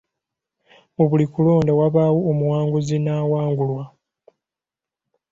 [0.95, 3.83] Mu buli kulonda wabaawo omuwanguzi n'awangulwa.